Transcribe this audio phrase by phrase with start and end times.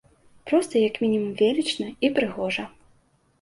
[0.51, 2.67] Проста як мінімум велічна і прыгожа.